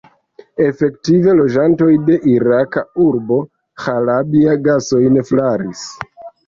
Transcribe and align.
Efektive, 0.67 1.35
loĝantoj 1.41 1.89
de 2.09 2.17
iraka 2.33 2.85
urbo 3.07 3.41
Ĥalabja 3.85 4.61
gasojn 4.71 5.27
flaris. 5.33 5.91